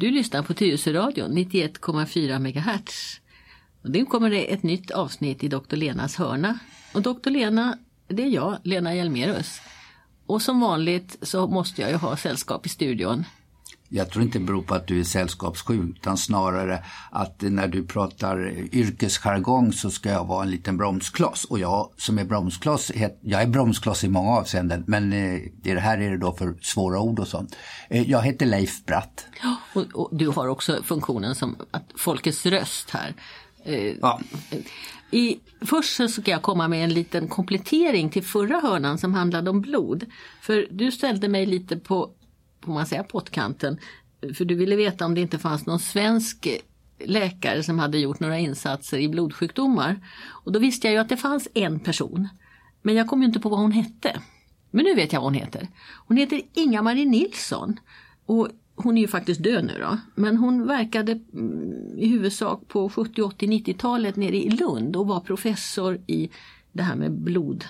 [0.00, 3.20] Du lyssnar på Tyresöradion 91,4 MHz.
[3.82, 5.76] Och nu kommer det ett nytt avsnitt i Dr.
[5.76, 6.58] Lenas hörna.
[6.94, 7.30] Och Dr.
[7.30, 9.60] Lena, det är jag, Lena Hjelmerus.
[10.26, 13.24] Och som vanligt så måste jag ju ha sällskap i studion.
[13.88, 17.84] Jag tror inte det beror på att du är sällskapssjuk utan snarare att när du
[17.84, 21.44] pratar yrkesjargong så ska jag vara en liten bromskloss.
[21.44, 25.80] Och jag som är bromskloss, jag är bromskloss i många avseenden men eh, i det
[25.80, 27.56] här är det då för svåra ord och sånt.
[27.90, 29.26] Eh, jag heter Leif Bratt.
[29.74, 33.14] Och, och du har också funktionen som att folkets röst här.
[33.64, 34.20] Eh, Ja.
[35.10, 39.50] I, först så ska jag komma med en liten komplettering till förra hörnan som handlade
[39.50, 40.06] om blod.
[40.40, 42.10] För du ställde mig lite på,
[42.64, 43.78] Får man säga, pottkanten.
[44.34, 46.48] För du ville veta om det inte fanns någon svensk
[47.04, 50.00] läkare som hade gjort några insatser i blodsjukdomar.
[50.26, 52.28] Och då visste jag ju att det fanns en person.
[52.82, 54.20] Men jag kom ju inte på vad hon hette.
[54.70, 55.68] Men nu vet jag vad hon heter.
[56.06, 57.80] Hon heter Inga-Marie Nilsson.
[58.26, 59.98] Och hon är ju faktiskt död nu då.
[60.14, 65.20] Men hon verkade mm, i huvudsak på 70, 80, 90-talet nere i Lund och var
[65.20, 66.30] professor i
[66.72, 67.64] det här med blod.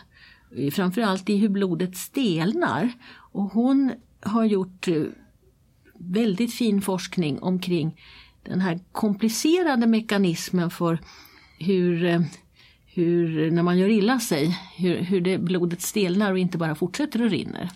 [0.73, 2.93] Framförallt i hur blodet stelnar.
[3.11, 5.03] Och hon har gjort eh,
[5.99, 8.01] väldigt fin forskning omkring
[8.43, 10.99] den här komplicerade mekanismen för
[11.59, 12.21] hur, eh,
[12.87, 17.25] hur när man gör illa sig, hur, hur det, blodet stelnar och inte bara fortsätter
[17.27, 17.71] att rinna.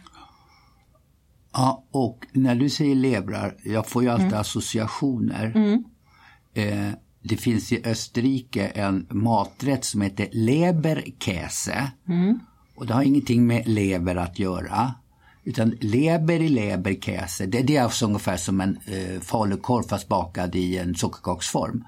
[1.52, 5.56] Ja, och när du säger levrar, jag får ju alltid associationer.
[6.54, 6.90] Eh,
[7.22, 11.92] det finns i Österrike en maträtt som heter Leberkäse.
[12.76, 14.94] Och det har ingenting med lever att göra.
[15.44, 20.54] Utan leber i leberkäse, det, det är alltså ungefär som en eh, falukorv fast bakad
[20.54, 21.84] i en sockerkaksform.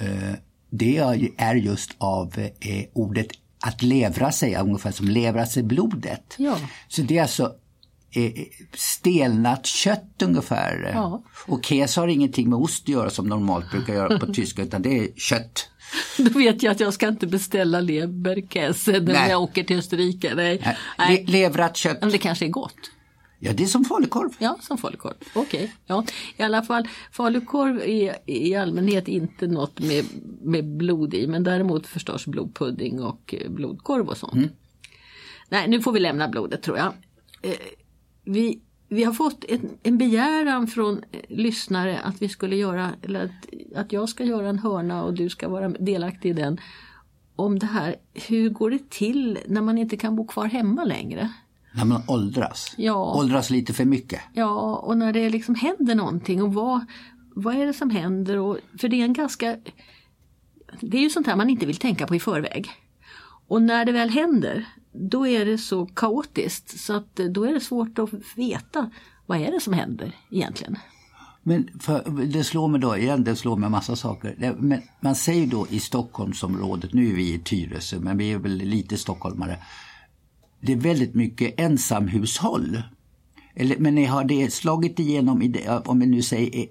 [0.00, 0.34] Eh,
[0.70, 3.26] det är- är just av eh, ordet
[3.60, 6.34] att levra sig, ungefär som levra sig blodet.
[6.38, 6.58] Ja.
[6.88, 7.54] Så det är alltså
[8.10, 8.32] eh,
[8.74, 10.90] stelnat kött ungefär.
[10.94, 11.22] Ja.
[11.46, 14.82] Och käse har ingenting med ost att göra som normalt brukar göra på tyska utan
[14.82, 15.67] det är kött.
[16.32, 19.30] Då vet jag att jag ska inte beställa leberkäse när Nej.
[19.30, 20.34] jag åker till Österrike.
[20.34, 20.58] Nej.
[20.64, 21.24] Le- Nej.
[21.28, 22.74] Levrat kött, Men det kanske är gott.
[23.38, 24.30] ja det är som falukorv.
[24.38, 25.14] Ja, som falukorv.
[25.34, 25.72] Okej.
[25.86, 26.04] Ja.
[26.36, 30.04] I alla fall, falukorv är i allmänhet inte något med,
[30.42, 34.52] med blod i, men däremot förstås blodpudding och eh, blodkorv och sånt.
[35.48, 36.92] Nej, nu får vi lämna blodet tror jag.
[37.42, 37.52] Eh,
[38.24, 43.24] vi, vi har fått en, en begäran från eh, lyssnare att vi skulle göra, eller
[43.24, 46.60] att, att jag ska göra en hörna och du ska vara delaktig i den.
[47.36, 51.32] Om det här, hur går det till när man inte kan bo kvar hemma längre?
[51.72, 52.74] När man åldras.
[52.76, 53.14] Ja.
[53.14, 54.20] Åldras lite för mycket.
[54.32, 56.84] Ja, och när det liksom händer någonting och vad,
[57.34, 58.36] vad är det som händer?
[58.36, 59.56] Och, för det är en ganska...
[60.80, 62.70] Det är ju sånt här man inte vill tänka på i förväg.
[63.48, 64.66] Och när det väl händer,
[64.98, 68.90] då är det så kaotiskt så att eh, då är det svårt att veta
[69.26, 70.76] vad är det som händer egentligen.
[71.42, 74.36] Men för, det slår mig då igen, det slår mig massa saker.
[74.38, 78.38] Det, men man säger då i Stockholmsområdet, nu är vi i Tyresö men vi är
[78.38, 79.58] väl lite stockholmare.
[80.60, 82.82] Det är väldigt mycket ensamhushåll.
[83.54, 86.66] Eller, men har det slagit igenom, i det, om vi nu säger eh,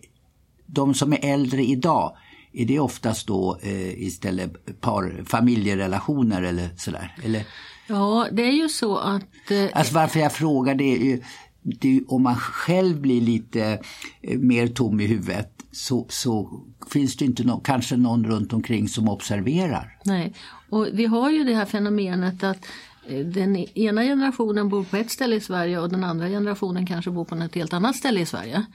[0.65, 2.17] de som är äldre idag,
[2.53, 7.15] är det oftast då eh, istället par, familjerelationer eller sådär?
[7.23, 7.45] Eller,
[7.87, 9.51] Ja, det är ju så att...
[9.51, 11.21] Eh, Alltså varför jag frågar det är ju,
[11.63, 13.79] det om man själv blir lite
[14.21, 16.61] eh, mer tom i huvudet så, så
[16.91, 19.97] finns det inte nå- kanske någon runt omkring som observerar.
[20.05, 20.33] Nej,
[20.69, 22.65] och vi har ju det här fenomenet att
[23.07, 27.11] eh, den ena generationen bor på ett ställe i Sverige och den andra generationen kanske
[27.11, 28.65] bor på ett helt annat ställe i Sverige.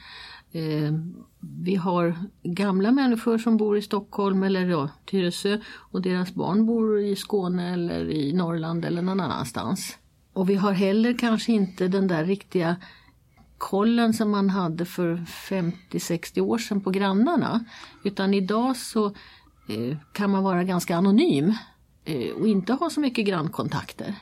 [0.53, 0.93] Eh,
[1.41, 5.59] Vi har gamla människor som bor i Stockholm eller ja, Tyresö
[5.93, 9.99] och deras barn bor i Skåne eller i Norrland eller någon annanstans.
[10.33, 12.77] Och vi har heller kanske inte den där riktiga
[13.59, 17.65] kollen som man hade för 50-60 år sedan på grannarna.
[18.05, 19.07] Utan idag så
[19.69, 21.55] eh, kan man vara ganska anonym
[22.05, 24.15] eh, och inte ha så mycket grannkontakter.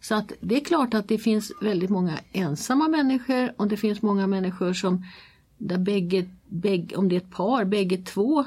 [0.00, 4.02] Så att det är klart att det finns väldigt många ensamma människor och det finns
[4.02, 5.04] många människor som
[5.68, 8.44] där bägge, bägge om det är ett par, bägge två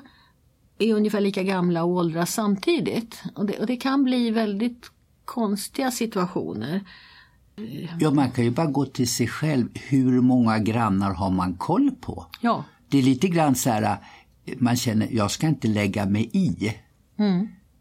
[0.77, 3.23] är ungefär lika gamla och åldras samtidigt.
[3.35, 4.91] Och det, och det kan bli väldigt
[5.25, 6.81] konstiga situationer.
[7.99, 9.67] Ja, man kan ju bara gå till sig själv.
[9.73, 12.25] Hur många grannar har man koll på?
[12.41, 13.97] Ja, Det är lite grann så här,
[14.57, 16.67] man känner, jag ska inte lägga mig i.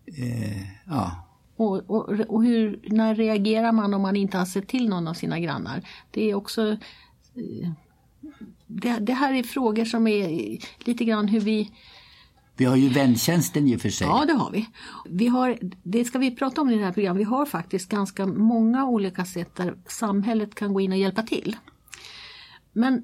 [0.07, 1.21] Eh, ja.
[1.57, 5.15] Och, och, och hur, när reagerar man om man inte har sett till någon av
[5.15, 5.89] sina grannar?
[6.11, 7.71] Det är också eh,
[8.75, 11.71] det, det här är frågor som är lite grann hur vi...
[12.57, 14.07] Vi har ju väntjänsten i och för sig.
[14.07, 14.69] Ja, det har vi.
[15.11, 17.21] vi har, det ska vi prata om i det här programmet.
[17.21, 21.57] Vi har faktiskt ganska många olika sätt där samhället kan gå in och hjälpa till.
[22.73, 23.03] Men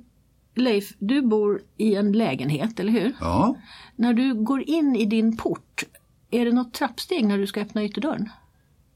[0.54, 3.16] Leif, du bor i en lägenhet, eller hur?
[3.20, 3.56] Ja.
[3.96, 5.84] När du går in i din port,
[6.30, 8.28] är det något trappsteg när du ska öppna ytterdörren?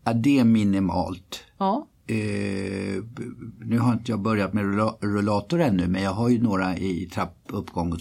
[0.04, 1.44] ja, det är minimalt.
[1.58, 1.86] Ja.
[2.06, 3.22] B-
[3.60, 7.08] nu har inte jag börjat med rulla- rullator ännu men jag har ju några i
[7.14, 7.98] trappuppgång och.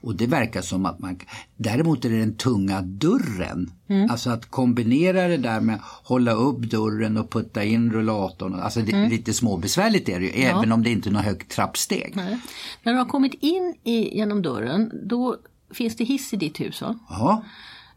[0.00, 1.20] Och det verkar som att man
[1.56, 3.70] Däremot är det den tunga dörren.
[4.10, 8.54] Alltså att kombinera det där med hålla upp dörren och putta in rullatorn.
[8.54, 12.12] Alltså det, lite småbesvärligt är det ju även om det inte är något högt trappsteg.
[12.16, 12.38] Nej.
[12.82, 15.36] När du har kommit in i, genom dörren, då
[15.74, 16.98] finns det hiss i ditt hus va?
[17.08, 17.44] Ja,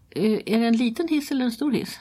[0.10, 2.00] Eh, Är det en liten hiss eller en stor hiss?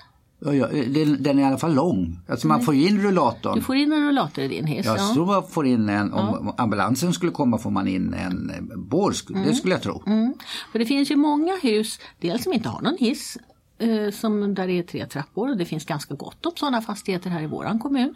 [0.55, 0.85] Ja, ja
[1.19, 2.19] den, är i alla fall lång.
[2.29, 3.55] Alltså man får ju in rullatorn.
[3.55, 4.87] Du får in en rullator i din hiss.
[4.87, 8.77] Jag tror man får in en, om ambulansen skulle komma får man in en eh,
[8.77, 10.03] bår, sk- det skulle jag tro.
[10.07, 10.35] Mm.
[10.73, 13.39] För det finns ju många hus, dels som inte har någon hiss,
[13.79, 17.31] eh, som där det är tre trappor och det finns ganska gott om sådana fastigheter
[17.31, 18.15] här i våran kommun.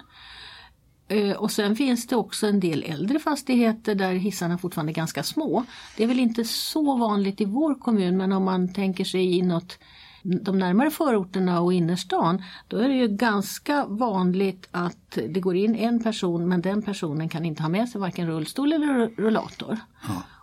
[1.09, 5.23] Eh, och sen finns det också en del äldre fastigheter där hissarna fortfarande är ganska
[5.23, 5.65] små.
[5.97, 9.79] Det är väl inte så vanligt i vår kommun men om man tänker sig inåt
[10.23, 15.77] de närmare förorterna och innerstan då är det ju ganska vanligt att det går in
[15.77, 19.79] en person men den personen kan inte ha med sig varken rullstol eller rullator.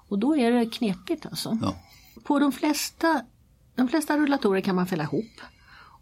[0.09, 1.57] Och då är det knepigt alltså.
[1.61, 1.75] Ja.
[2.23, 3.21] På de flesta,
[3.75, 5.41] de flesta rullatorer kan man fälla ihop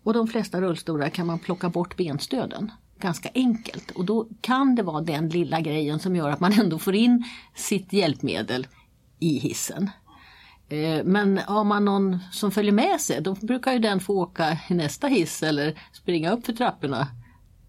[0.04, 2.72] och de flesta rullstolar kan man plocka bort benstöden.
[3.00, 6.80] Ganska enkelt och då kan det vara den lilla grejen som gör att man ändå
[6.80, 7.24] får in
[7.56, 8.68] sitt hjälpmedel
[9.20, 9.90] i hissen.
[10.70, 14.58] Eh, Men har man någon som följer med sig då brukar ju den få åka
[14.70, 17.08] i nästa hiss eller springa upp för trapporna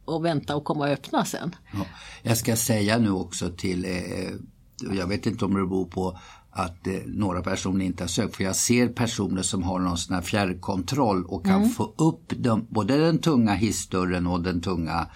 [0.05, 1.55] och vänta och komma och öppna sen.
[1.73, 1.87] Ja.
[2.23, 6.19] Jag ska säga nu också till, eh, jag vet inte om det beror på
[6.51, 10.15] att eh, några personer inte har sökt, för jag ser personer som har någon sån
[10.15, 15.07] här fjärrkontroll och kan få upp dem, både den tunga hissdörren och den tunga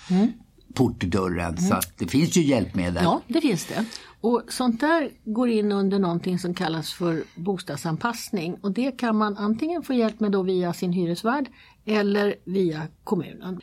[0.75, 1.56] portdörren.
[1.59, 3.03] Så att det finns ju hjälpmedel.
[3.05, 3.85] Ja, det finns det.
[4.20, 9.37] Och sånt där går in under någonting som kallas för bostadsanpassning och det kan man
[9.37, 11.49] antingen få hjälp med då via sin hyresvärd
[11.84, 13.61] eller via kommunen.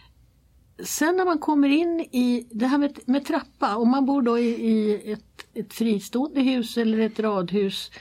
[0.84, 4.40] Sen när man kommer in i det här med, med trappa, om man bor då
[4.40, 7.92] i, i ett, ett fristående hus eller ett radhus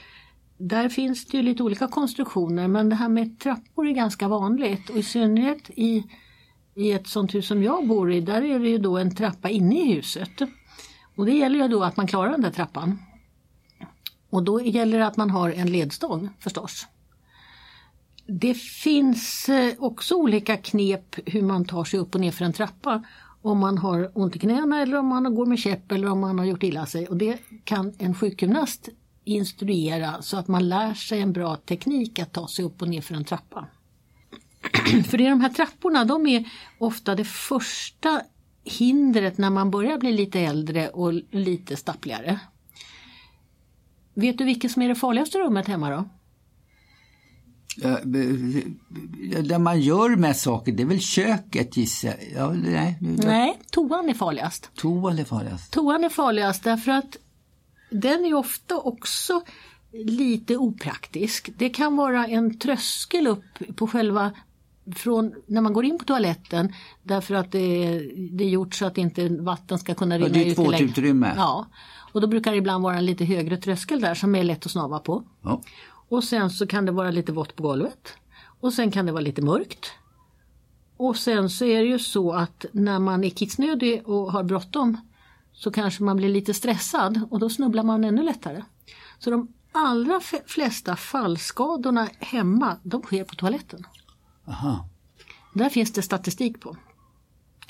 [0.57, 4.89] där finns det ju lite olika konstruktioner men det här med trappor är ganska vanligt
[4.89, 6.03] och i synnerhet i,
[6.75, 9.49] i ett sånt hus som jag bor i där är det ju då en trappa
[9.49, 10.41] inne i huset.
[11.17, 12.99] Och det gäller ju då att man klarar den där trappan.
[14.29, 16.87] Och då gäller det att man har en ledstång förstås.
[18.27, 22.53] Det finns eh, också olika knep hur man tar sig upp och ner för en
[22.53, 23.03] trappa.
[23.41, 26.39] Om man har ont i knäna eller om man går med käpp eller om man
[26.39, 27.07] har gjort illa sig.
[27.07, 28.89] Och det kan en sjukgymnast
[29.23, 33.01] instruera så att man lär sig en bra teknik att ta sig upp och ner
[33.01, 33.67] för en trappa.
[35.09, 38.21] För det är de här trapporna, de är ofta det första
[38.69, 42.39] hindret när man börjar bli lite äldre och lite stappligare.
[44.13, 46.09] Vet du vilket som är det farligaste rummet hemma då?
[47.81, 47.99] Ja,
[49.41, 52.17] Där man gör med saker, det är väl köket gissar jag.
[52.35, 54.71] ja, nej, Nej, toan är farligast.
[54.75, 55.71] Toan är farligast.
[55.71, 57.17] Toan är farligast därför att
[57.89, 59.41] den är ofta också
[59.91, 61.49] lite opraktisk.
[61.57, 64.31] Det kan vara en tröskel upp på själva
[64.95, 68.85] från när man går in på toaletten därför att det är, det är gjort så
[68.85, 70.51] att inte vatten ska kunna rinna det är ut.
[70.51, 71.33] ett våtutrymme.
[71.37, 71.65] Ja,
[72.11, 74.71] och då brukar det ibland vara en lite högre tröskel där som är lätt att
[74.71, 75.23] snava på.
[75.41, 75.61] Ja.
[76.09, 78.13] Och sen så kan det vara lite vått på golvet.
[78.59, 79.91] Och sen kan det vara lite mörkt.
[80.97, 84.97] Och sen så är det ju så att när man är kissnödig och har bråttom
[85.53, 88.63] så kanske man blir lite stressad och då snubblar man ännu lättare.
[89.19, 93.83] Så de allra flesta fallskadorna hemma, de sker på toaletten.
[94.47, 94.89] Aha.
[95.53, 96.77] Där finns det statistik på.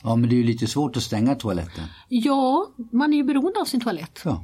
[0.04, 1.84] ja, men det är ju lite svårt att stänga toaletten.
[2.10, 4.22] Ja, man är ju beroende av sin toalett.
[4.26, 4.44] Ja.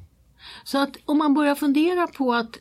[0.64, 2.58] Så att om man börjar fundera på att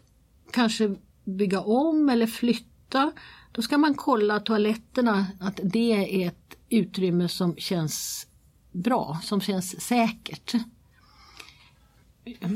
[0.50, 3.12] kanske bygga om eller flytta,
[3.52, 8.26] då ska man kolla toaletterna, att det är ett utrymme som känns
[8.72, 10.54] bra, som känns säkert.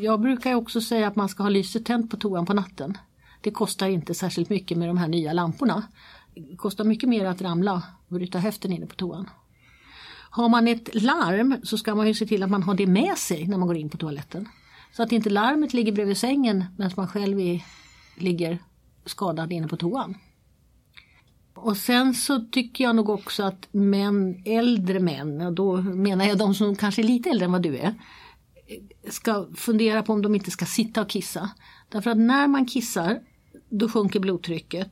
[0.00, 2.98] Jag brukar också säga att man ska ha lyset tänt på toan på natten.
[3.46, 5.82] Det kostar inte särskilt mycket med de här nya lamporna.
[6.34, 9.30] Det kostar mycket mer att ramla och bryta höften inne på toan.
[10.30, 13.18] Har man ett larm så ska man ju se till att man har det med
[13.18, 14.48] sig när man går in på toaletten.
[14.92, 17.64] Så att inte larmet ligger bredvid sängen medan man själv är,
[18.16, 18.58] ligger
[19.04, 20.14] skadad inne på toan.
[21.54, 26.38] Och sen så tycker jag nog också att män, äldre män, och då menar jag
[26.38, 27.94] de som kanske är lite äldre än vad du är,
[29.10, 31.50] ska fundera på om de inte ska sitta och kissa.
[31.88, 33.20] Därför att när man kissar
[33.78, 34.88] då sjunker blodtrycket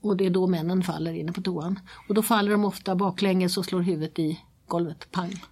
[0.00, 1.80] och det är då männen faller inne på toan.
[2.08, 5.42] Och då faller de ofta baklänges och slår huvudet i golvet, pang.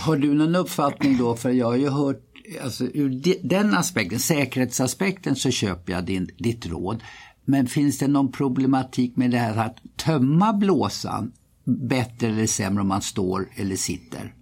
[0.00, 1.36] Har du någon uppfattning då?
[1.36, 2.32] För jag har ju hört
[2.64, 7.02] alltså, ur den aspekten, säkerhetsaspekten, så köper jag din, ditt råd.
[7.44, 11.32] Men finns det någon problematik med det här att tömma blåsan
[11.64, 14.34] bättre eller sämre om man står eller sitter?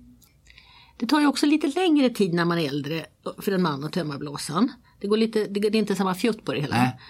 [1.00, 3.06] Det tar ju också lite längre tid när man är äldre
[3.38, 4.72] för en man att tömma blåsan.
[5.00, 6.76] Det, går lite, det är inte samma fjutt på det hela.
[6.76, 7.00] Nej.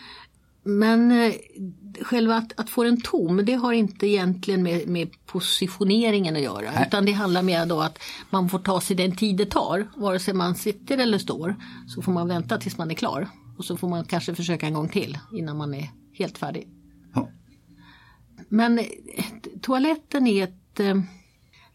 [0.63, 1.35] Men eh,
[2.01, 6.71] själva att, att få den tom det har inte egentligen med, med positioneringen att göra.
[6.75, 6.85] Nej.
[6.87, 7.99] Utan det handlar mer då att
[8.31, 9.89] man får ta sig den tid det tar.
[9.97, 11.57] Vare sig man sitter eller står
[11.87, 13.29] så får man vänta tills man är klar.
[13.59, 16.69] Och så får man kanske försöka en gång till innan man är helt färdig.
[17.15, 17.29] Ja.
[18.49, 18.85] Men eh,
[19.63, 20.97] toaletten är ett, eh,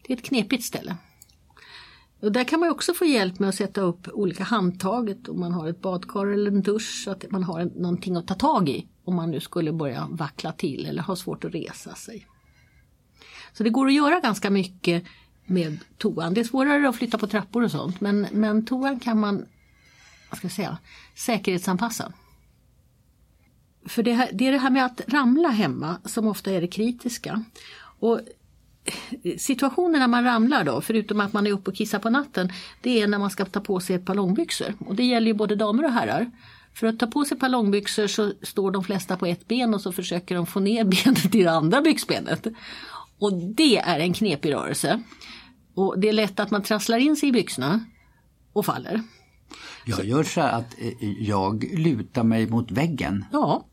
[0.06, 0.96] det är ett knepigt ställe.
[2.20, 5.52] Och där kan man också få hjälp med att sätta upp olika handtaget om man
[5.52, 8.88] har ett badkar eller en dusch så att man har någonting att ta tag i
[9.04, 12.26] om man nu skulle börja vackla till eller ha svårt att resa sig.
[13.52, 15.04] Så det går att göra ganska mycket
[15.46, 16.34] med toan.
[16.34, 19.46] Det är svårare att flytta på trappor och sånt men, men toan kan man
[20.30, 20.78] vad ska jag säga,
[21.14, 22.12] säkerhetsanpassa.
[23.86, 26.68] För det, här, det är det här med att ramla hemma som ofta är det
[26.68, 27.44] kritiska.
[27.98, 28.20] Och
[29.38, 32.52] situationen när man ramlar då, förutom att man är uppe och kissar på natten,
[32.82, 34.74] det är när man ska ta på sig ett par långbyxor.
[34.78, 36.30] Och det gäller ju både damer och herrar.
[36.74, 39.74] För att ta på sig ett par långbyxor så står de flesta på ett ben
[39.74, 42.46] och så försöker de få ner benet i det andra byxbenet.
[43.18, 45.02] Och det är en knepig rörelse.
[45.74, 47.84] Och det är lätt att man trasslar in sig i byxorna
[48.52, 49.02] och faller.
[49.86, 53.24] Jag gör så här att eh, jag lutar mig mot väggen.
[53.32, 53.66] Ja,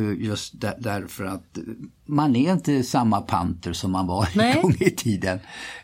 [0.00, 1.62] Just där, därför att eh,
[2.06, 5.38] man är inte samma panter som man var en gång i tiden.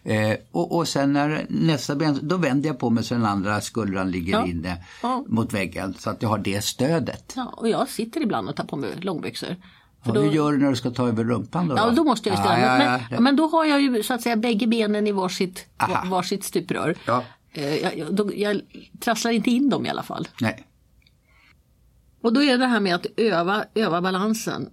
[0.05, 3.61] Eh, och, och sen när nästa ben, då vänder jag på mig så den andra
[3.61, 4.47] skuldran ligger Ja.
[4.47, 5.25] inne Ja.
[5.29, 7.33] mot väggen så att jag har det stödet.
[7.37, 9.57] ja, och jag sitter ibland och tar på mig långbyxor.
[10.05, 11.77] För då- Hur gör du när du ska ta över rumpan då?
[11.77, 14.15] Ja, då måste jag ju ställa ja, men, ja, men då har jag ju så
[14.15, 16.11] att säga bägge benen i varsitt, Aha.
[16.11, 16.97] varsitt stuprör.
[17.07, 17.25] Ja.
[17.53, 18.61] Eh, Jag, jag, då, jag
[19.01, 20.29] trasslar inte in dem i alla fall.
[20.41, 20.65] Nej.
[22.23, 24.71] Och då är det här med att öva, öva balansen.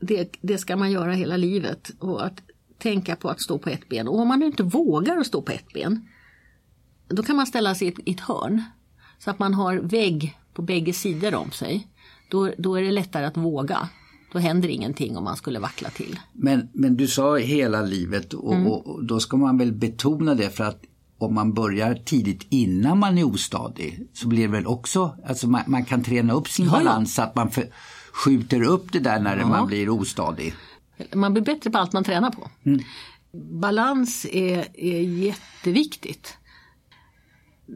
[0.00, 1.90] Det, det ska man göra hela livet.
[1.98, 2.40] Och att
[2.78, 4.08] tänka på att stå på ett ben.
[4.08, 6.08] Och om man inte vågar att stå på ett ben.
[7.08, 8.62] Då kan man ställa sig i ett, i ett hörn.
[9.18, 11.88] Så att man har vägg på bägge sidor om sig.
[12.30, 13.88] Då, då är det lättare att våga.
[14.32, 16.18] Då händer ingenting om man skulle vackla till.
[16.32, 18.66] Men, men du sa hela livet och, Mm.
[18.66, 20.82] och, och då ska man väl betona det för att
[21.18, 25.62] om man börjar tidigt innan man är ostadig så blir det väl också, alltså man,
[25.66, 26.78] man kan träna upp sin Ja, ja.
[26.78, 27.66] balans så att man för,
[28.12, 30.54] skjuter upp det där när man blir ostadig.
[31.14, 32.50] Man blir bättre på allt man tränar på.
[33.60, 36.36] Balans är, är jätteviktigt.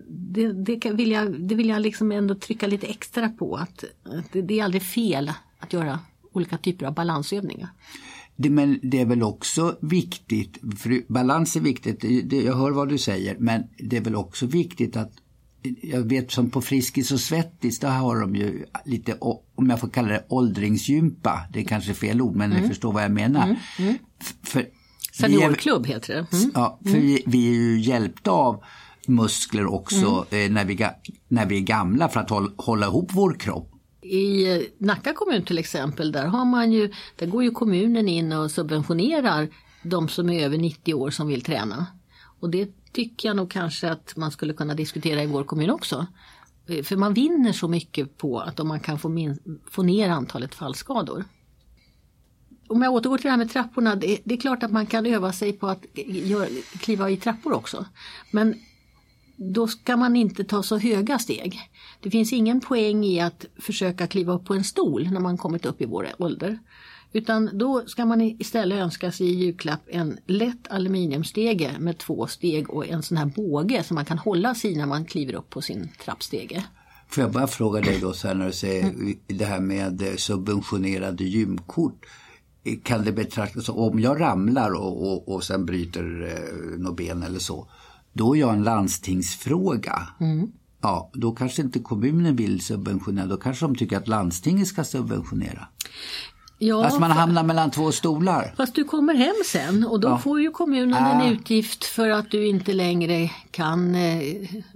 [0.09, 3.57] Det, det, vill jag, det vill jag liksom ändå trycka lite extra på.
[3.57, 6.01] Att, att det, det är aldrig fel att göra
[6.33, 7.69] olika typer av balansövningar.
[8.41, 12.89] Det, men det är väl också viktigt, för balans är viktigt, det, jag hör vad
[12.89, 15.13] du säger, men det är väl också viktigt att
[15.83, 19.17] jag vet som på Friskis och Svettis, där har de ju lite,
[19.55, 23.03] om jag får kalla det åldringsgympa, det är kanske fel ord men ni förstår vad
[23.05, 23.57] jag menar.
[24.21, 24.71] F- För, vi är-
[25.13, 26.37] Seniorklubb heter det.
[26.37, 26.51] Mm.
[26.55, 28.63] Ja, för vi, vi är ju hjälpta av
[29.07, 30.87] muskler också eh, när, vi,
[31.29, 33.71] när vi är gamla för att hålla, hålla ihop vår kropp.
[34.09, 38.51] I Nacka kommun till exempel, där, har man ju, där går ju kommunen in och
[38.51, 39.49] subventionerar
[39.83, 41.87] de som är över 90 år som vill träna.
[42.41, 46.07] Och det tycker jag nog kanske att man skulle kunna diskutera i vår kommun också.
[46.85, 50.55] För man vinner så mycket på att om man kan få, min, få ner antalet
[50.55, 51.25] fallskador.
[52.69, 55.07] Om jag återgår till det här med trapporna, det, det är klart att man kan
[55.07, 56.49] öva sig på att gör,
[56.79, 57.85] kliva i trappor också.
[58.31, 58.55] Men
[59.39, 61.61] då ska man inte ta så höga steg.
[62.01, 65.67] Det finns ingen poäng i att försöka kliva upp på en stol när man kommit
[65.67, 66.59] upp i vår ålder.
[67.13, 72.71] Utan då ska man istället önska sig i julklapp en lätt aluminiumstege med två steg
[72.71, 75.51] och en sån här båge som man kan hålla sig i när man kliver upp
[75.51, 76.65] på sin trappstege.
[77.09, 78.95] Får jag bara fråga dig då så här när du säger
[79.27, 82.07] det här med eh, subventionerade gymkort.
[82.65, 86.97] Eh, kan det betraktas som, om jag ramlar och, och, och sen bryter eh, något
[86.97, 87.69] ben eller så,
[88.13, 90.09] då är jag en landstingsfråga.
[90.83, 95.69] Ja, då kanske inte kommunen vill subventionera, då kanske de tycker att landstinget ska subventionera.
[96.61, 98.55] Ja, alltså man hamnar mellan två stolar.
[98.57, 100.19] Fast du kommer hem sen och då Ja.
[100.19, 101.23] får ju kommunen Ah.
[101.23, 104.23] en utgift för att du inte längre kan eh,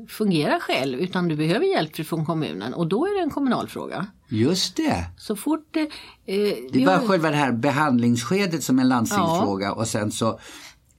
[0.09, 4.07] fungera själv utan du behöver hjälp från kommunen och då är det en kommunal fråga.
[4.29, 5.05] Just det.
[5.19, 5.81] Så fort det...
[6.27, 10.39] Eh, Det bara har- själva det här behandlingsskedet som är en landstingsfråga och sen så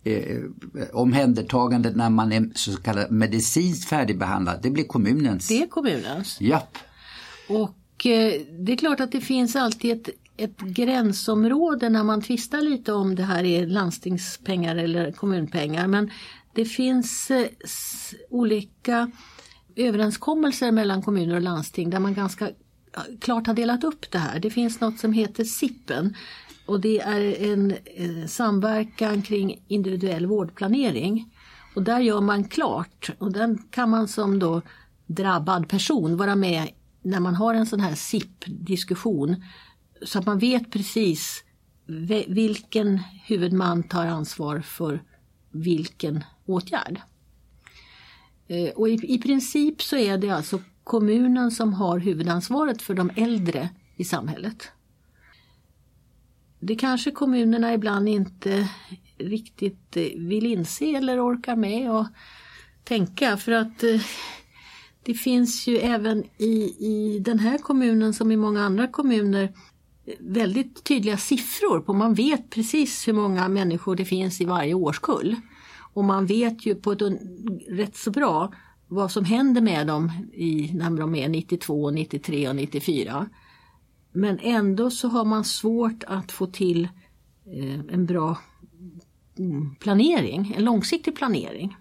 [0.04, 0.38] eh,
[0.94, 5.48] omhändertagandet när man är så kallat medicinskt färdigbehandlad, det blir kommunens.
[5.48, 6.42] Det är kommunens.
[6.42, 6.78] Japp.
[7.50, 12.62] Och eh, det är klart att det finns alltid ett, ett gränsområde när man tvistar
[12.62, 15.88] lite om det här är landstingspengar eller kommunpengar.
[15.88, 16.12] Men
[16.54, 17.48] det finns eh,
[18.30, 19.12] olika
[19.76, 22.50] överenskommelser mellan kommuner och landsting där man ganska
[23.20, 24.40] klart har delat upp det här.
[24.40, 26.16] Det finns något som heter SIPPen
[26.66, 27.74] och det är en,
[28.28, 31.34] samverkan kring individuell vårdplanering.
[31.76, 34.62] Och där gör man klart och den kan man som då
[35.06, 36.70] drabbad person vara med
[37.02, 39.44] när man har en sån här SIP-diskussion
[40.02, 41.44] så att man vet precis
[42.28, 45.04] vilken huvudman tar ansvar för
[45.52, 47.02] vilken åtgärd.
[48.48, 53.12] Eh, och i, i princip så är det alltså kommunen som har huvudansvaret för de
[53.16, 54.72] äldre i samhället.
[56.66, 58.70] Det kanske kommunerna ibland inte
[59.18, 62.06] riktigt eh, vill inse eller orkar med och
[62.84, 64.02] tänka för att eh,
[65.04, 69.44] det finns ju även i, i den här kommunen som i många andra kommuner
[70.06, 74.74] eh, väldigt tydliga siffror på man vet precis hur många människor det finns i varje
[74.74, 75.36] årskull.
[75.94, 77.02] Och man vet ju på ett
[77.70, 78.54] rätt så bra
[78.88, 83.30] vad som händer med dem i, när de är 92, 93 och 94.
[84.14, 86.88] Men ändå så har man svårt att få till
[87.46, 88.38] eh, en bra
[89.40, 91.78] mm, planering, en långsiktig planering.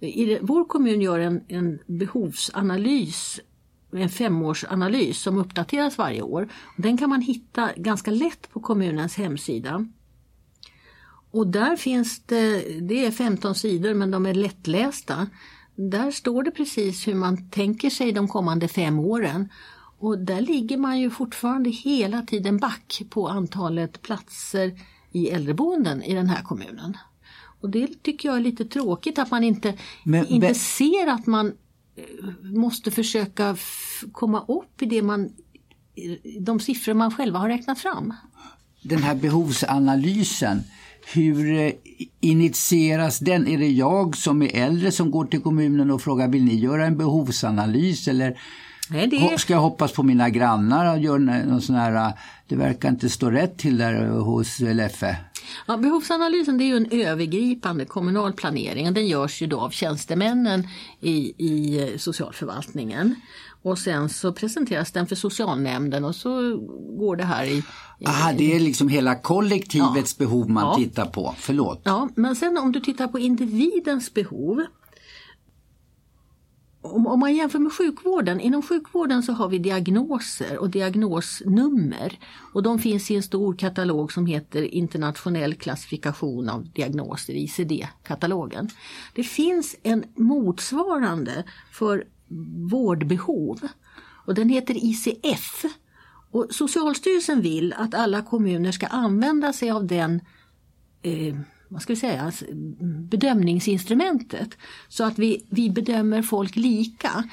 [0.00, 3.40] I, vår kommun gör en, en behovsanalys
[3.92, 6.48] en femårsanalys som uppdateras varje år.
[6.76, 9.86] Den kan man hitta ganska lätt på kommunens hemsida.
[11.30, 15.26] Och där finns det, det är 15 sidor men de är lättlästa.
[15.74, 19.48] Där står det precis hur man tänker sig de kommande fem åren.
[19.98, 24.80] Och där ligger man ju fortfarande hela tiden back på antalet platser
[25.12, 26.96] i äldreboenden i den här kommunen.
[27.60, 31.52] Och det tycker jag är lite tråkigt att man inte, men, inte ser att man
[32.42, 33.56] måste försöka
[34.12, 35.32] komma upp i det man,
[36.40, 38.14] de siffror man själva har räknat fram.
[38.82, 40.62] Den här behovsanalysen,
[41.14, 41.72] hur eh,
[42.20, 43.46] initieras den?
[43.46, 46.86] Är det jag som är äldre som går till kommunen och frågar vill ni göra
[46.86, 48.38] en behovsanalys eller
[48.90, 49.38] Nej, det...
[49.38, 52.12] Ska jag hoppas på mina grannar och göra någon sån här,
[52.48, 55.16] det verkar inte stå rätt till där hos LFE?
[55.66, 60.68] Ja, behovsanalysen det är ju en övergripande kommunal planering den görs ju då av tjänstemännen
[61.00, 63.14] i, i socialförvaltningen.
[63.62, 66.56] Och sen så presenteras den för socialnämnden och så
[66.98, 67.62] går det här i...
[67.98, 70.24] i Aha, det är liksom hela kollektivets ja.
[70.24, 70.74] behov man ja.
[70.74, 71.80] tittar på, förlåt.
[71.84, 74.64] Ja, men sen om du tittar på individens behov
[76.94, 82.18] om, om, man jämför med sjukvården, inom sjukvården så har vi diagnoser och diagnosnummer.
[82.52, 88.68] Och de finns i en stor katalog som heter internationell klassifikation av diagnoser, ICD-katalogen.
[89.14, 92.04] Det finns en motsvarande för
[92.70, 93.60] vårdbehov
[94.26, 95.64] och den heter ICF.
[96.30, 100.20] Och Socialstyrelsen vill att alla kommuner ska använda sig av den
[101.02, 101.36] eh,
[101.68, 102.44] vad ska vi säga, alltså,
[103.10, 104.58] bedömningsinstrumentet.
[104.88, 107.24] Så att vi, vi bedömer folk lika.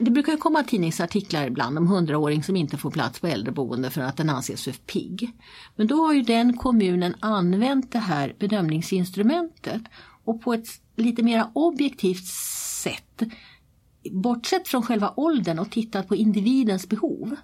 [0.00, 4.16] Det brukar komma tidningsartiklar ibland om hundraåring som inte får plats på äldreboende för att
[4.16, 5.32] den anses för pigg.
[5.76, 9.82] Men då har ju den kommunen använt det här bedömningsinstrumentet
[10.24, 12.26] och på ett lite mer objektivt
[12.82, 13.22] sätt
[14.10, 17.36] bortsett från själva åldern och tittat på individens behov.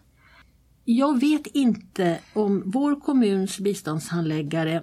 [0.85, 4.83] Jag vet inte om vår kommuns biståndshandläggare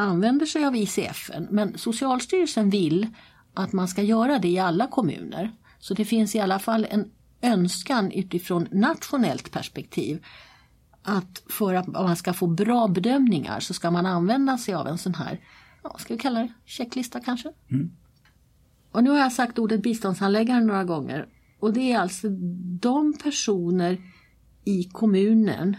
[0.00, 1.30] använder sig av ICF.
[1.50, 3.08] Men Socialstyrelsen vill
[3.54, 5.52] att man ska göra det i alla kommuner.
[5.78, 7.10] Så det finns i alla fall en
[7.42, 10.24] önskan utifrån nationellt perspektiv
[11.02, 14.98] att för att man ska få bra bedömningar så ska man använda sig av en
[14.98, 15.40] sån här,
[15.82, 17.52] ja, ska vi kalla det checklista kanske?
[17.70, 17.90] Mm.
[18.92, 21.28] Och nu har jag sagt ordet biståndshandläggare några gånger
[21.60, 22.28] och det är alltså
[22.80, 23.98] de personer
[24.64, 25.76] i kommunen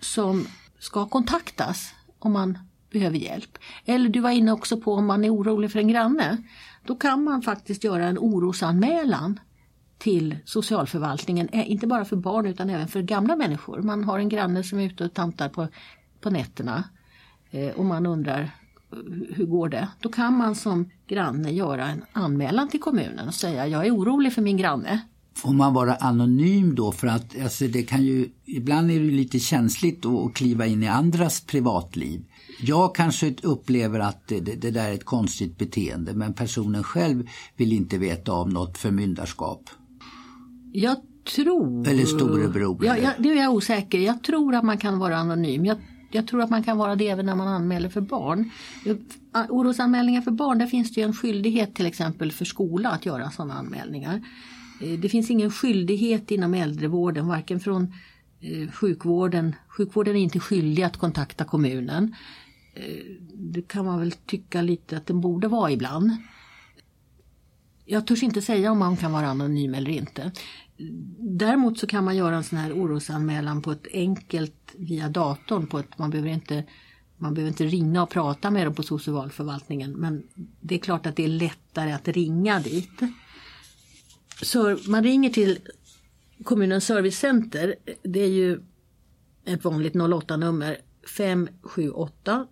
[0.00, 0.46] som
[0.78, 2.58] ska kontaktas om man
[2.90, 3.58] behöver hjälp.
[3.84, 6.36] Eller du var inne också på om man är orolig för en granne.
[6.86, 9.40] Då kan man faktiskt göra en orosanmälan
[9.98, 13.82] till socialförvaltningen, eh, inte bara för barn utan även för gamla människor.
[13.82, 15.68] Man har en granne som är ute och tantar på,
[16.20, 16.84] på nätterna
[17.50, 18.98] eh, och man undrar eh,
[19.34, 19.88] hur går det?
[20.00, 24.32] Då kan man som granne göra en anmälan till kommunen och säga jag är orolig
[24.32, 25.00] för min granne.
[25.36, 26.92] Får man vara anonym då?
[26.92, 30.88] För att alltså, det kan ju, ibland är det lite känsligt att kliva in i
[30.88, 32.24] andras privatliv.
[32.60, 37.72] Jag kanske upplever att det, det, där är ett konstigt beteende men personen själv vill
[37.72, 39.70] inte veta om något förmyndarskap.
[40.72, 40.96] Jag
[41.34, 41.88] tror...
[41.88, 42.84] Eller storebror.
[42.84, 43.98] Ja, ja, det är jag osäker.
[43.98, 45.64] Jag tror att man kan vara anonym.
[45.64, 45.78] Jag,
[46.10, 48.50] jag tror att man kan vara det även när man anmäler för barn.
[49.48, 53.30] Orosanmälningar för barn, där finns det ju en skyldighet till exempel för skola att göra
[53.30, 54.22] sådana anmälningar.
[54.80, 57.92] Eh, det finns ingen skyldighet inom äldrevården, varken från
[58.40, 59.54] eh, sjukvården.
[59.68, 62.14] Sjukvården är inte skyldig att kontakta kommunen.
[62.76, 66.10] Eh, det kan man väl tycka lite att den borde vara ibland.
[67.84, 70.32] jag törs inte säga om man kan vara anonym eller inte.
[71.18, 75.66] Däremot så kan man göra en sån här orosanmälan på ett enkelt via datorn.
[75.66, 76.64] På ett, man, behöver inte,
[77.16, 80.22] man behöver inte ringa och prata med dem på socialförvaltningen men
[80.60, 83.00] det är klart att det är lättare att ringa dit.
[84.42, 85.58] Så man ringer till
[86.44, 87.74] kommunens servicecenter.
[88.02, 88.60] Det är ju
[89.44, 90.76] ett vanligt 08-nummer
[91.16, 92.46] 578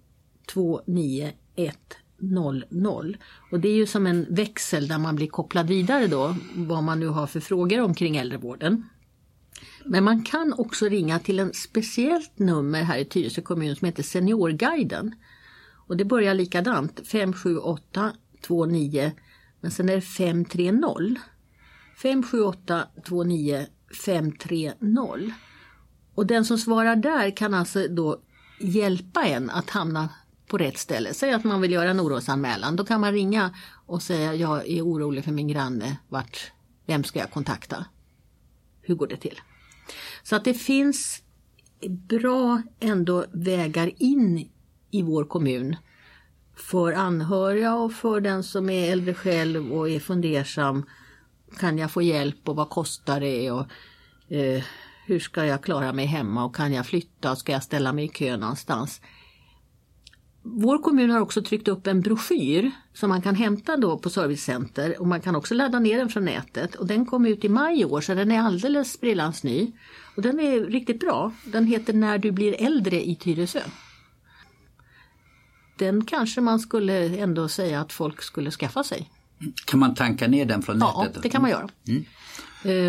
[0.46, 1.76] 291
[2.18, 3.16] 00.
[3.50, 7.00] Och det är ju som en växel där man blir kopplad vidare då vad man
[7.00, 8.88] nu har för frågor omkring äldrevården.
[9.84, 14.02] Men man kan också ringa till en speciellt nummer här i Tyresö kommun som heter
[14.02, 15.14] Seniorguiden.
[15.86, 18.12] Och det börjar likadant 578
[18.46, 19.12] 29
[19.60, 21.16] men sen är det 530.
[21.96, 23.66] 578 29
[24.04, 25.32] 530.
[26.14, 28.20] Och den som svarar där kan alltså då
[28.60, 30.08] hjälpa en att hamna
[30.46, 31.14] på rätt ställe.
[31.14, 32.76] Säg att man vill göra en orosanmälan.
[32.76, 33.54] Då kan man ringa
[33.86, 35.96] och säga jag är orolig för min granne.
[36.08, 36.52] Vart,
[36.86, 37.84] vem ska jag kontakta?
[38.82, 39.40] Hur går det till?
[40.22, 41.22] Så att det finns
[41.88, 44.50] bra ändå vägar in
[44.90, 45.76] i vår kommun
[46.56, 50.84] för anhöriga och för den som är äldre själv och är fundersam.
[51.58, 53.50] Kan jag få hjälp och vad kostar det?
[53.50, 53.66] Och,
[54.28, 54.64] eh,
[55.06, 57.36] hur ska jag klara mig hemma och kan jag flytta?
[57.36, 59.00] Ska jag ställa mig i kö någonstans?
[60.46, 65.00] Vår kommun har också tryckt upp en broschyr som man kan hämta då på servicecenter
[65.00, 66.74] och man kan också ladda ner den från nätet.
[66.74, 69.72] Och den kom ut i maj i år så den är alldeles sprillans ny.
[70.16, 71.32] Och den är riktigt bra.
[71.44, 73.60] Den heter När du blir äldre i Tyresö.
[75.78, 79.10] Den kanske man skulle ändå säga att folk skulle skaffa sig.
[79.64, 81.12] Kan man tanka ner den från nätet?
[81.14, 81.68] Ja, det kan man göra.
[81.88, 82.04] Mm.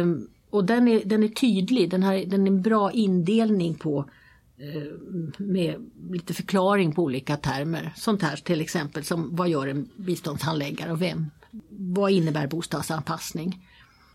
[0.01, 4.09] Um, och den är, den är tydlig, den, har, den är en bra indelning på
[4.57, 4.91] Eh,
[5.37, 7.93] med lite förklaring på olika termer.
[7.95, 11.31] Sånt här till exempel som vad gör en biståndshandläggare och vem?
[11.69, 13.67] Vad innebär bostadsanpassning?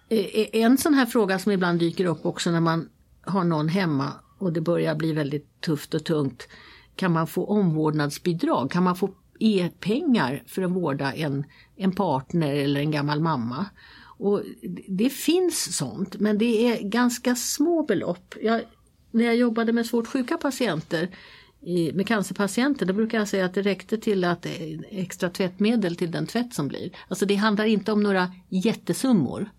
[0.08, 2.88] Eh, eh, en sån här fråga som ibland dyker upp också när man
[3.22, 6.48] har någon hemma och det börjar bli väldigt tufft och tungt.
[6.96, 8.70] Kan man få omvårdnadsbidrag?
[8.70, 11.44] Kan man få e-pengar för att vårda en,
[11.76, 13.66] en partner eller en gammal mamma?
[14.18, 14.42] Och
[14.88, 18.34] det finns sånt men det är ganska små belopp.
[18.42, 18.62] Jag
[19.10, 21.08] när jag jobbade med svårt sjuka patienter
[21.92, 24.46] med cancerpatienter, då brukar jag säga att det räckte till att
[24.90, 26.90] extra tvättmedel till den tvätt som blir.
[27.08, 29.50] Alltså det handlar inte om några jättesummor.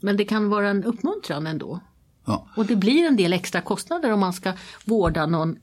[0.00, 1.80] Men det kan vara en uppmuntran ändå.
[2.24, 2.48] Ja.
[2.56, 4.52] Och det blir en del extra kostnader om man ska
[4.84, 5.56] vårda någon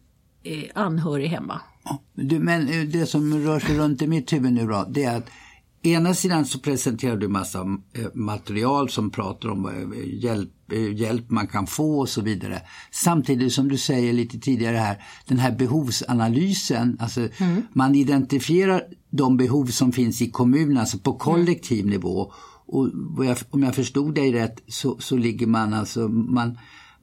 [0.43, 1.61] eh, anhörig hemma.
[1.83, 5.17] Ja, men eh, det som rör sig runt i mitt huvud nu då, det är
[5.17, 5.29] att
[5.83, 7.59] ena sidan så presenterar du massa
[7.93, 12.61] eh, material som pratar om eh, hjälp, eh, hjälp man kan få och så vidare.
[12.91, 17.61] Samtidigt som du säger lite tidigare här, den här behovsanalysen, alltså mm.
[17.73, 21.89] man identifierar de behov som finns i kommunen, alltså på kollektiv mm.
[21.89, 22.31] nivå.
[22.69, 22.89] Och
[23.49, 26.57] om jag förstod dig rätt så, så ligger man alltså, man,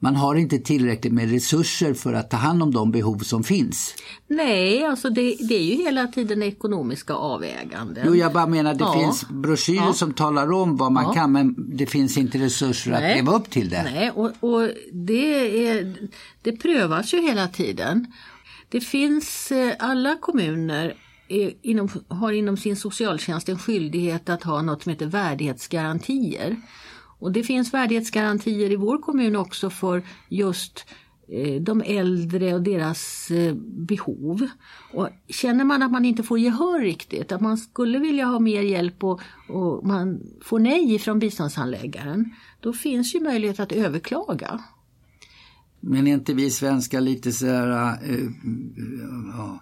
[0.05, 3.95] man har inte tillräckligt med resurser för att ta hand om de behov som finns.
[4.27, 8.03] Nej, alltså det, det är ju hela tiden ekonomiska avväganden.
[8.07, 8.93] Jo, jag bara menar det ja.
[8.93, 9.93] finns broschyrer ja.
[9.93, 11.13] som talar om vad man ja.
[11.13, 13.11] kan men det finns inte resurser Nej.
[13.11, 13.83] att leva upp till det.
[13.83, 15.95] Nej, och, och det, är,
[16.41, 18.13] det prövas ju hela tiden.
[18.69, 20.93] Det finns eh, alla kommuner
[21.61, 26.55] inom, har inom sin socialtjänst en skyldighet att ha något som heter värdighetsgarantier.
[27.25, 30.85] Och det finns värdighetsgarantier i vår kommun också för just
[31.27, 34.47] eh, de äldre och deras eh, behov.
[34.93, 38.61] Och känner man att man inte får gehör riktigt, att man skulle vilja ha mer
[38.61, 44.63] hjälp och, och man får nej från biståndshandläggaren, då finns ju möjlighet att överklaga.
[45.87, 49.55] Men är inte vi svenskar lite så här, uh, uh,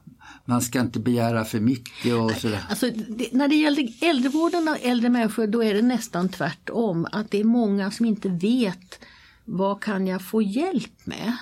[0.46, 2.66] man ska inte begära för mycket och sådär?
[2.70, 7.08] Alltså, det, när det gäller äldrevården och äldre människor då är det nästan tvärtom.
[7.12, 9.00] Att det är många som inte vet
[9.46, 11.38] vad kan jag få hjälp med?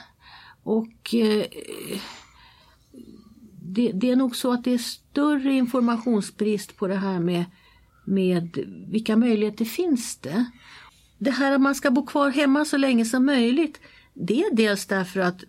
[0.64, 1.44] Och uh,
[3.62, 7.46] det, det, är nog så att det är större informationsbrist på det här med,
[8.06, 10.46] med vilka möjligheter finns det?
[11.18, 13.80] Det här att man ska bo kvar hemma så länge som möjligt
[14.22, 15.44] det är dels därför att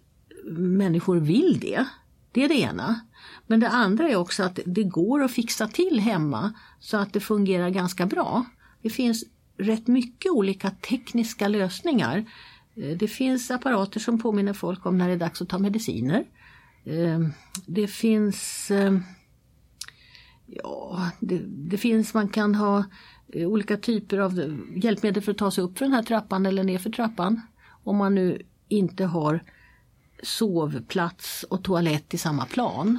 [0.54, 1.86] människor vill det.
[2.32, 3.00] Det är det ena.
[3.46, 7.20] Men det andra är också att det går att fixa till hemma så att det
[7.20, 8.44] fungerar ganska bra.
[8.82, 9.24] Det finns
[9.56, 12.24] rätt mycket olika tekniska lösningar.
[12.74, 16.24] Eh, det finns apparater som påminner folk om när det är dags att ta mediciner.
[16.84, 17.20] Eh,
[17.66, 18.98] det finns eh,
[20.46, 22.84] Ja, det, det finns, man kan ha
[23.34, 26.78] olika typer av hjälpmedel för att ta sig upp för den här trappan eller ner
[26.78, 27.40] för trappan.
[27.84, 29.42] Om man nu inte har
[30.22, 32.98] sovplats och toalett i samma plan.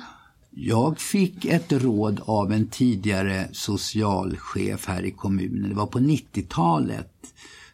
[0.49, 5.69] Jag fick ett råd av en tidigare socialchef här i kommunen.
[5.69, 7.09] Det var på 90-talet.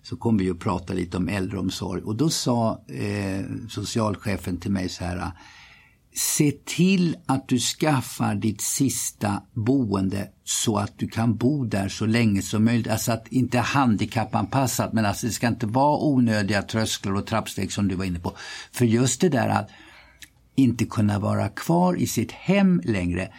[0.03, 4.89] Så kom vi och pratade lite om äldreomsorg och då sa eh, socialchefen till mig
[4.89, 5.31] så här.
[6.15, 12.05] Se till att du skaffar ditt sista boende så att du kan bo där så
[12.05, 12.87] länge som möjligt.
[12.87, 17.87] Alltså att inte handikappanpassat men alltså det ska inte vara onödiga trösklar och trappsteg som
[17.87, 18.33] du var inne på.
[18.71, 19.69] För just det där att
[20.55, 23.29] inte kunna vara kvar i sitt hem längre.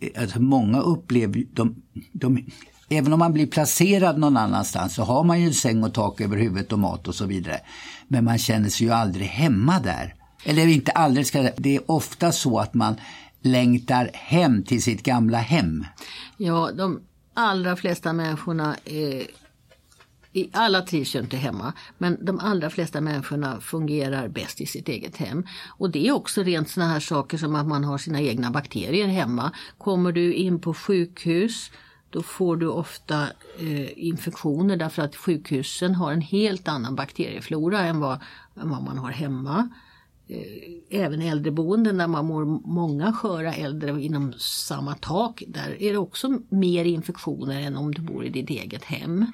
[0.00, 2.46] Eh, alltså många upplever, de, de,
[2.88, 6.36] även om man blir placerad någon annanstans så har man ju säng och tak över
[6.36, 7.60] huvudet och mat och så vidare.
[8.08, 10.14] Men man känner sig ju aldrig hemma där.
[10.44, 12.96] Eller inte alldeles, det är ofta så att man
[13.42, 15.86] längtar hem till sitt gamla hem.
[16.36, 17.00] Ja, de
[17.34, 19.26] allra flesta människorna är
[20.52, 25.16] alla trivs ju inte hemma, men de allra flesta människorna fungerar bäst i sitt eget
[25.16, 25.46] hem.
[25.68, 29.06] Och det är också rent sådana här saker som att man har sina egna bakterier
[29.06, 29.52] hemma.
[29.78, 31.70] Kommer du in på sjukhus
[32.10, 33.22] då får du ofta
[33.58, 38.20] eh, infektioner därför att sjukhusen har en helt annan bakterieflora än vad,
[38.60, 39.68] än vad man har hemma.
[40.28, 45.98] Eh, även äldreboenden där man mår många sköra äldre inom samma tak, där är det
[45.98, 49.26] också mer infektioner än om du bor i ditt eget hem.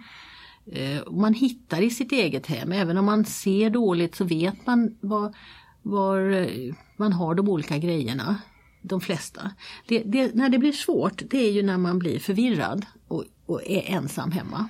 [0.67, 4.99] Eh, man hittar i sitt eget hem, även om man ser dåligt så vet man
[5.01, 5.35] var,
[5.83, 8.37] var eh, man har de olika grejerna.
[8.83, 9.51] De flesta.
[9.87, 13.63] Det, det, när det blir svårt det är ju när man blir förvirrad och, och
[13.67, 14.69] är ensam hemma.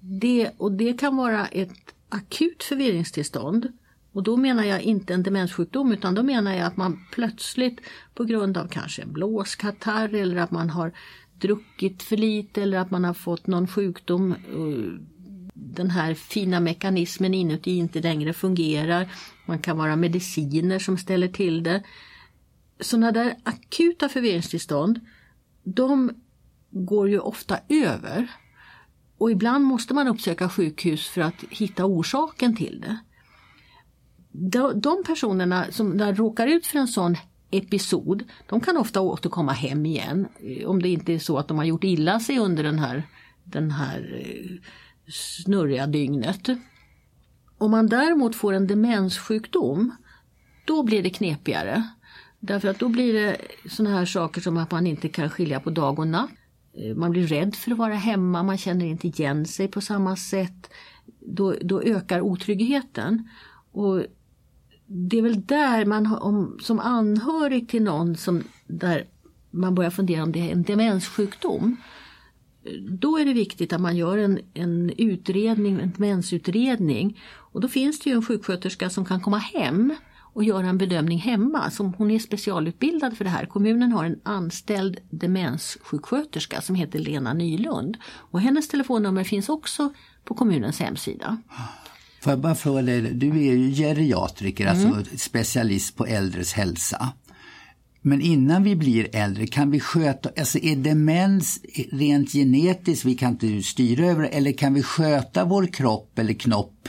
[0.00, 3.72] Det, och det kan vara ett akut förvirringstillstånd.
[4.12, 7.80] Och då menar jag inte en demenssjukdom utan då menar jag att man plötsligt
[8.14, 10.92] på grund av kanske blåskatarr eller att man har
[11.34, 14.32] druckit för lite eller att man har fått någon sjukdom.
[14.32, 15.02] Eh,
[15.54, 19.12] den här fina mekanismen inuti inte längre fungerar.
[19.46, 21.82] Man kan vara mediciner som ställer till det.
[22.80, 25.00] Sådana där akuta förvirringstillstånd,
[25.62, 26.10] de
[26.70, 28.30] går ju ofta över.
[29.18, 32.98] Och ibland måste man uppsöka sjukhus för att hitta orsaken till det.
[34.74, 37.16] De personerna som råkar ut för en sån
[37.52, 40.28] episod, de kan ofta återkomma hem igen.
[40.40, 43.02] Eh, om det inte är så att de har gjort illa sig under den här,
[43.44, 44.50] den här eh,
[45.08, 46.48] snurriga dygnet.
[47.58, 49.96] Om man däremot får en demenssjukdom,
[50.64, 51.88] då blir det knepigare.
[52.40, 53.36] Därför att då blir det
[53.70, 56.30] såna här saker som att man inte kan skilja på dag och natt.
[56.74, 60.16] Eh, man blir rädd för att vara hemma, man känner inte igen sig på samma
[60.16, 60.70] sätt.
[61.20, 63.28] Då, då ökar otryggheten.
[63.72, 64.04] Och
[64.94, 69.06] det är väl där man om, som anhörig till någon som där
[69.50, 71.76] man börjar fundera om det är en demenssjukdom.
[72.88, 77.20] Då är det viktigt att man gör en, en utredning, en demensutredning.
[77.34, 79.94] Och då finns det ju en sjuksköterska som kan komma hem
[80.34, 81.70] och göra en bedömning hemma.
[81.70, 83.46] Som hon är specialutbildad för det här.
[83.46, 87.96] Kommunen har en anställd demenssjuksköterska som heter Lena Nylund.
[88.04, 89.92] Och hennes telefonnummer finns också
[90.24, 91.42] på kommunens hemsida.
[91.48, 91.81] Ah.
[92.22, 94.92] Får jag bara fråga dig, du är ju geriatriker, mm.
[94.92, 97.12] alltså specialist på äldres hälsa.
[98.02, 101.60] Men innan vi blir äldre, kan vi sköta, alltså är demens
[101.92, 106.34] rent genetiskt, vi kan inte styra över det, eller kan vi sköta vår kropp eller
[106.34, 106.88] knopp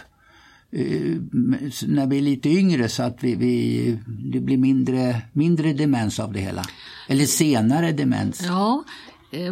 [0.72, 1.16] eh,
[1.88, 6.34] när vi är lite yngre så att vi, vi, det blir mindre, mindre demens av
[6.34, 6.66] det hela?
[7.08, 8.42] Eller senare demens?
[8.48, 8.84] Ja,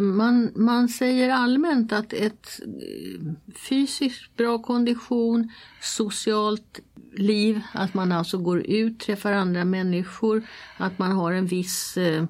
[0.00, 3.20] man, man säger allmänt att ett eh,
[3.68, 6.80] fysiskt bra kondition, socialt
[7.12, 10.42] liv, att man alltså går ut, träffar andra människor,
[10.76, 12.24] att man har en viss eh,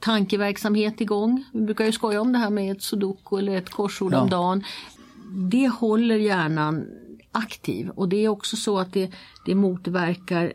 [0.00, 1.44] tankeverksamhet igång.
[1.52, 4.20] Vi brukar ju skoja om det här med ett sudoku eller ett korsord ja.
[4.20, 4.64] om dagen.
[5.50, 6.86] Det håller hjärnan
[7.32, 9.12] aktiv och det är också så att det,
[9.46, 10.52] det motverkar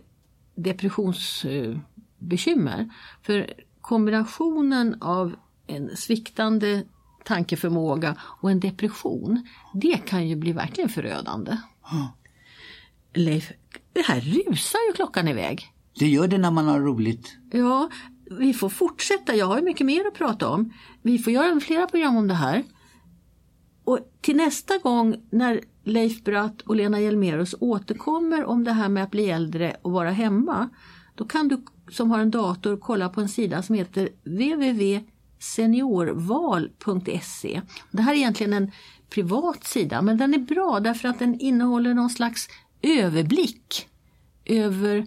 [0.55, 2.89] depressionsbekymmer.
[3.21, 5.35] För kombinationen av
[5.69, 6.83] en sviktande
[7.25, 11.57] tankeförmåga och en depression, det kan ju bli verkligen förödande.
[11.91, 12.05] Mm.
[13.13, 13.51] Leif,
[13.93, 15.73] det här rusar ju klockan iväg.
[15.99, 17.37] Det gör det när man har roligt.
[17.51, 17.89] Ja,
[18.39, 19.35] vi får fortsätta.
[19.35, 20.73] Jag har mycket mer att prata om.
[21.01, 22.63] Vi får göra flera program om det här.
[23.83, 29.03] Och till nästa gång när Leif Bratt och Lena Hjelmerus återkommer om det här med
[29.03, 30.69] att bli äldre och vara hemma.
[31.15, 35.03] Då kan du som har en dator kolla på en sida som heter www
[35.39, 37.61] seniorval.se.
[37.91, 38.71] Det här är egentligen en
[39.09, 42.47] privat sida men den är bra därför att den innehåller någon slags
[42.81, 43.87] överblick
[44.45, 45.05] över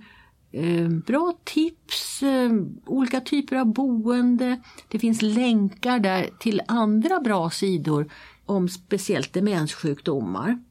[0.52, 2.50] eh, bra tips, eh,
[2.86, 4.60] olika typer av boende.
[4.88, 8.12] Det finns länkar där till andra bra sidor
[8.46, 10.62] om speciellt demenssjukdomar.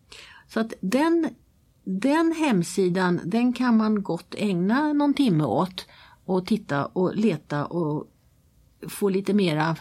[0.48, 1.30] Så att den,
[1.84, 5.88] den hemsidan den kan man gott ägna någon timme åt
[6.26, 8.11] och titta och leta och
[8.88, 9.76] få lite mera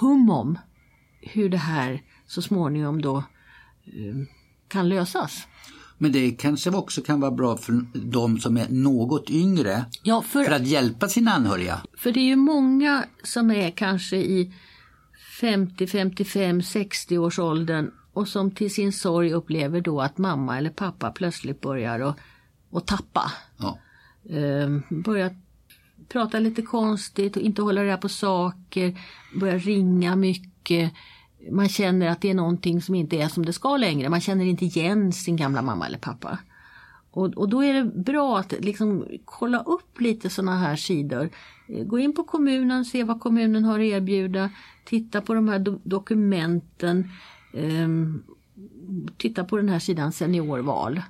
[0.00, 0.58] hum om
[1.20, 3.16] hur det här så småningom då
[3.86, 4.16] eh,
[4.68, 5.46] kan lösas.
[5.98, 10.44] Men det kanske också kan vara bra för de som är något yngre Ja, för,
[10.44, 11.80] för att hjälpa sina anhöriga.
[11.98, 14.54] för det är ju många som är kanske i
[15.40, 20.70] 50, 55, 60 års åldern och som till sin sorg upplever då att mamma eller
[20.70, 22.16] pappa plötsligt börjar att,
[22.72, 23.32] att tappa.
[23.56, 23.78] Ja.
[24.36, 24.68] Eh,
[25.04, 25.36] börjar
[26.12, 28.98] prata lite konstigt och inte hålla reda på saker,
[29.40, 30.92] börjar ringa mycket.
[31.50, 34.08] Man känner att det är någonting som inte är som det ska längre.
[34.08, 36.38] Man känner inte igen sin gamla mamma eller pappa.
[37.10, 41.30] Och, och då är det bra att liksom kolla upp lite sådana här sidor.
[41.68, 44.50] Gå in på kommunen, se vad kommunen har att erbjuda.
[44.84, 47.10] Titta på de här do dokumenten.
[47.52, 48.22] Um,
[49.16, 51.02] titta på den här sidan seniorval.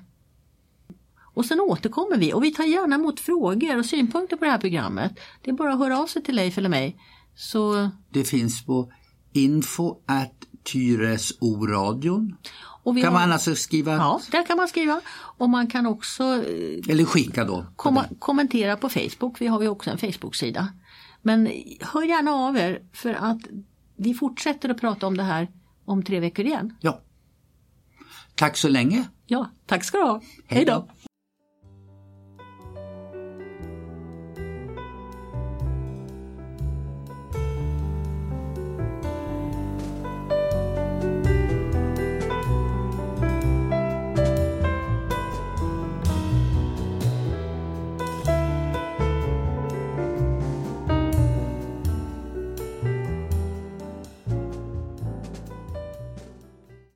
[1.33, 4.57] Och sen återkommer vi och vi tar gärna emot frågor och synpunkter på det här
[4.57, 5.19] programmet.
[5.41, 6.97] Det är bara att höra av sig till Leif eller mig.
[7.35, 8.91] Så, Det finns på
[9.33, 12.37] info at Tyresoradion.
[12.83, 15.01] och Kan har, man alltså skriva Ja, där kan man skriva.
[15.37, 17.65] Och man kan också eh, eller skicka då.
[17.75, 19.41] komma, kommentera på Facebook.
[19.41, 20.67] Vi har ju också en Facebook-sida.
[21.21, 21.45] Men
[21.81, 23.37] hör gärna av er för att
[23.95, 25.47] vi fortsätter att prata om det här
[25.85, 26.75] om tre veckor igen.
[26.79, 27.01] Ja.
[28.35, 29.03] Tack så länge.
[29.27, 30.21] Ja, tack ska du ha.
[30.47, 30.87] Hej då!